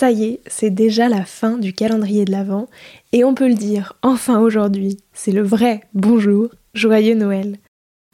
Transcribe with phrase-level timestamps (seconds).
[0.00, 2.68] Ça y est, c'est déjà la fin du calendrier de l'Avent
[3.12, 7.58] et on peut le dire enfin aujourd'hui, c'est le vrai bonjour, joyeux Noël.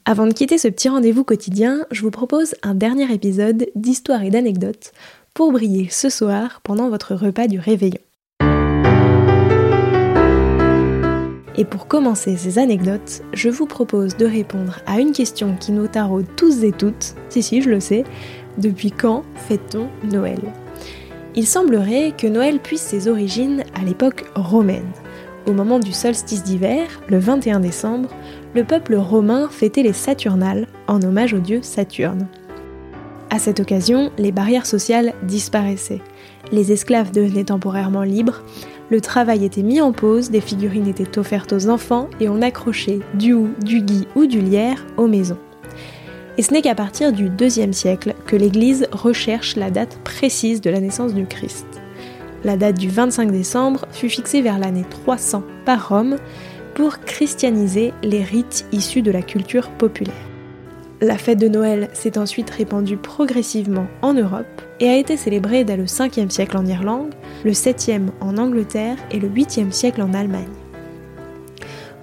[0.05, 4.31] Avant de quitter ce petit rendez-vous quotidien, je vous propose un dernier épisode d'histoire et
[4.31, 4.91] d'anecdotes
[5.33, 8.00] pour briller ce soir pendant votre repas du réveillon.
[11.56, 15.87] Et pour commencer ces anecdotes, je vous propose de répondre à une question qui nous
[15.87, 18.03] taraude tous et toutes, si si je le sais,
[18.59, 20.41] depuis quand fête-t-on Noël?
[21.37, 24.91] Il semblerait que Noël puisse ses origines à l'époque romaine.
[25.47, 28.09] Au moment du solstice d'hiver, le 21 décembre,
[28.55, 32.27] le peuple romain fêtait les Saturnales en hommage au dieu Saturne.
[33.31, 36.01] À cette occasion, les barrières sociales disparaissaient.
[36.53, 38.43] Les esclaves devenaient temporairement libres,
[38.89, 43.00] le travail était mis en pause, des figurines étaient offertes aux enfants et on accrochait
[43.15, 45.39] du hou, du gui ou du lierre aux maisons.
[46.39, 50.70] Et ce n'est qu'à partir du IIe siècle que l'Église recherche la date précise de
[50.70, 51.67] la naissance du Christ.
[52.45, 56.17] La date du 25 décembre fut fixée vers l'année 300 par Rome
[56.75, 60.15] pour christianiser les rites issus de la culture populaire.
[61.01, 65.77] La fête de Noël s'est ensuite répandue progressivement en Europe et a été célébrée dès
[65.77, 70.44] le 5e siècle en Irlande, le 7e en Angleterre et le 8e siècle en Allemagne.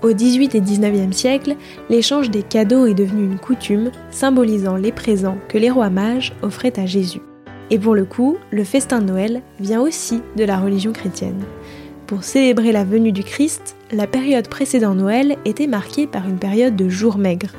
[0.03, 1.55] Au XVIII et XIXe siècle,
[1.89, 6.77] l'échange des cadeaux est devenu une coutume, symbolisant les présents que les rois mages offraient
[6.77, 7.21] à Jésus.
[7.69, 11.41] Et pour le coup, le festin de Noël vient aussi de la religion chrétienne.
[12.05, 16.75] Pour célébrer la venue du Christ, la période précédant Noël était marquée par une période
[16.75, 17.53] de jours maigres.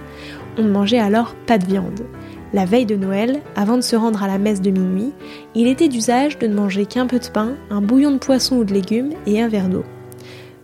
[0.59, 2.03] On ne mangeait alors pas de viande.
[2.53, 5.13] La veille de Noël, avant de se rendre à la messe de minuit,
[5.55, 8.65] il était d'usage de ne manger qu'un peu de pain, un bouillon de poisson ou
[8.65, 9.85] de légumes et un verre d'eau.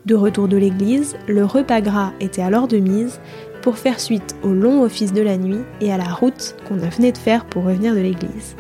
[0.07, 3.21] De retour de l'église, le repas gras était alors de mise
[3.61, 7.13] pour faire suite au long office de la nuit et à la route qu'on venait
[7.13, 8.57] de faire pour revenir de l'église.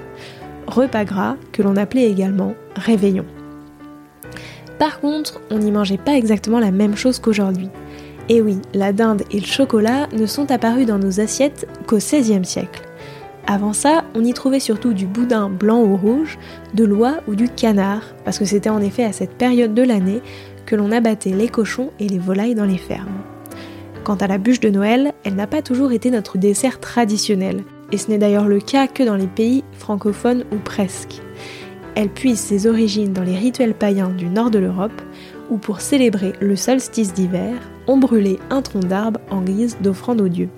[0.66, 3.24] Repas gras que l'on appelait également réveillon.
[4.78, 7.70] Par contre, on n'y mangeait pas exactement la même chose qu'aujourd'hui.
[8.28, 12.44] Et oui, la dinde et le chocolat ne sont apparus dans nos assiettes qu'au XVIe
[12.44, 12.82] siècle.
[13.46, 16.38] Avant ça, on y trouvait surtout du boudin blanc ou rouge,
[16.74, 20.22] de l'oie ou du canard, parce que c'était en effet à cette période de l'année
[20.76, 23.22] l'on abattait les cochons et les volailles dans les fermes.
[24.04, 27.98] Quant à la bûche de Noël, elle n'a pas toujours été notre dessert traditionnel, et
[27.98, 31.20] ce n'est d'ailleurs le cas que dans les pays francophones ou presque.
[31.94, 35.02] Elle puise ses origines dans les rituels païens du nord de l'Europe,
[35.50, 37.54] où pour célébrer le solstice d'hiver,
[37.86, 40.48] on brûlait un tronc d'arbre en guise d'offrande aux dieux.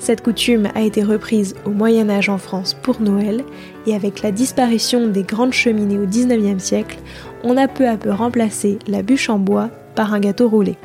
[0.00, 3.44] Cette coutume a été reprise au Moyen Âge en France pour Noël,
[3.86, 6.98] et avec la disparition des grandes cheminées au XIXe siècle,
[7.44, 10.76] on a peu à peu remplacé la bûche en bois par un gâteau roulé.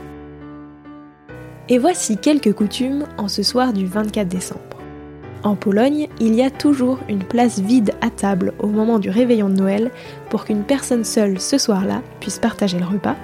[1.69, 4.59] Et voici quelques coutumes en ce soir du 24 décembre.
[5.43, 9.47] En Pologne, il y a toujours une place vide à table au moment du réveillon
[9.47, 9.91] de Noël
[10.29, 13.15] pour qu'une personne seule ce soir-là puisse partager le repas.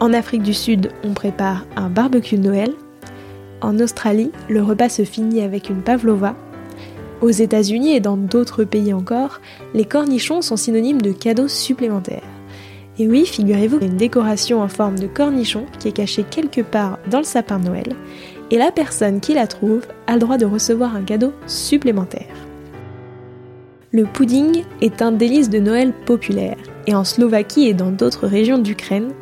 [0.00, 2.72] En Afrique du Sud, on prépare un barbecue de Noël.
[3.62, 6.34] En Australie, le repas se finit avec une pavlova.
[7.20, 9.40] Aux États-Unis et dans d'autres pays encore,
[9.72, 12.24] les cornichons sont synonymes de cadeaux supplémentaires.
[12.98, 16.24] Et oui, figurez-vous qu'il y a une décoration en forme de cornichon qui est cachée
[16.28, 17.94] quelque part dans le sapin de Noël,
[18.50, 22.34] et la personne qui la trouve a le droit de recevoir un cadeau supplémentaire.
[23.92, 26.56] Le pudding est un délice de Noël populaire,
[26.88, 29.12] et en Slovaquie et dans d'autres régions d'Ukraine,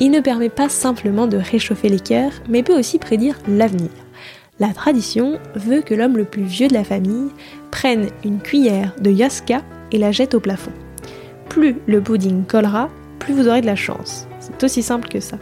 [0.00, 3.90] il ne permet pas simplement de réchauffer les cœurs, mais peut aussi prédire l'avenir.
[4.60, 7.30] La tradition veut que l'homme le plus vieux de la famille
[7.70, 10.72] prenne une cuillère de yaska et la jette au plafond.
[11.48, 14.26] Plus le pudding collera, plus vous aurez de la chance.
[14.40, 15.38] C'est aussi simple que ça.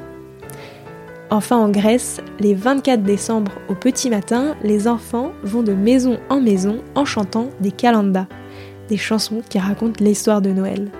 [1.30, 6.40] Enfin en Grèce, les 24 décembre au petit matin, les enfants vont de maison en
[6.40, 8.26] maison en chantant des kalandas,
[8.88, 10.90] des chansons qui racontent l'histoire de Noël.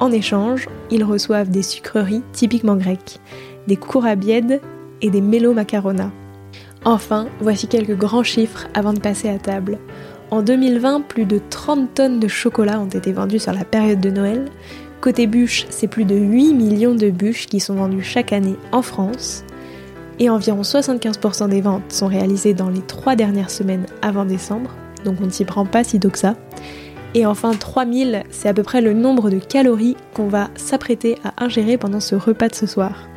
[0.00, 3.20] En échange, ils reçoivent des sucreries typiquement grecques,
[3.66, 4.60] des kourabièdes,
[5.04, 6.10] et des mélo macarona.
[6.84, 9.78] Enfin, voici quelques grands chiffres avant de passer à table.
[10.30, 14.10] En 2020, plus de 30 tonnes de chocolat ont été vendues sur la période de
[14.10, 14.46] Noël.
[15.00, 18.80] Côté bûches, c'est plus de 8 millions de bûches qui sont vendues chaque année en
[18.80, 19.44] France.
[20.18, 24.70] Et environ 75% des ventes sont réalisées dans les 3 dernières semaines avant décembre,
[25.04, 26.34] donc on ne s'y prend pas si tôt que ça.
[27.14, 31.44] Et enfin, 3000, c'est à peu près le nombre de calories qu'on va s'apprêter à
[31.44, 33.08] ingérer pendant ce repas de ce soir.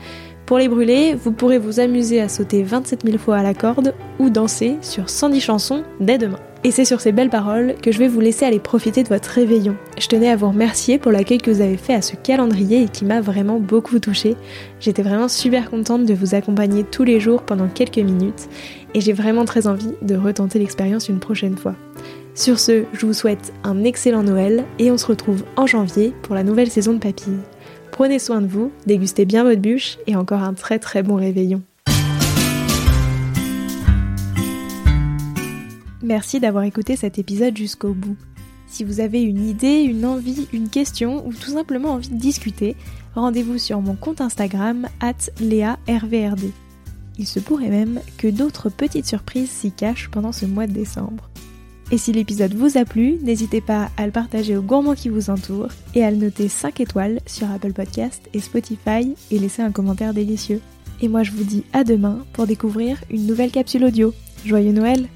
[0.46, 3.94] Pour les brûler, vous pourrez vous amuser à sauter 27 000 fois à la corde
[4.18, 6.40] ou danser sur 110 chansons dès demain.
[6.64, 9.30] Et c'est sur ces belles paroles que je vais vous laisser aller profiter de votre
[9.30, 9.76] réveillon.
[10.00, 12.88] Je tenais à vous remercier pour l'accueil que vous avez fait à ce calendrier et
[12.90, 14.38] qui m'a vraiment beaucoup touchée.
[14.80, 18.48] J'étais vraiment super contente de vous accompagner tous les jours pendant quelques minutes
[18.94, 21.76] et j'ai vraiment très envie de retenter l'expérience une prochaine fois.
[22.38, 26.36] Sur ce, je vous souhaite un excellent Noël et on se retrouve en janvier pour
[26.36, 27.40] la nouvelle saison de Papille.
[27.92, 31.64] Prenez soin de vous, dégustez bien votre bûche et encore un très très bon réveillon.
[36.04, 38.16] Merci d'avoir écouté cet épisode jusqu'au bout.
[38.68, 42.76] Si vous avez une idée, une envie, une question ou tout simplement envie de discuter,
[43.16, 46.52] rendez-vous sur mon compte Instagram at léarvrd.
[47.18, 51.32] Il se pourrait même que d'autres petites surprises s'y cachent pendant ce mois de décembre.
[51.90, 55.30] Et si l'épisode vous a plu, n'hésitez pas à le partager aux gourmands qui vous
[55.30, 59.72] entourent et à le noter 5 étoiles sur Apple Podcast et Spotify et laisser un
[59.72, 60.62] commentaire délicieux.
[61.02, 64.14] Et moi je vous dis à demain pour découvrir une nouvelle capsule audio.
[64.46, 65.08] Joyeux Noël